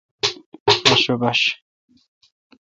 ااشوبش 0.91 1.41